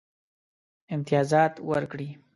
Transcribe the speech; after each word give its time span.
امتیازات 0.95 1.53
ورکړي. 1.69 2.09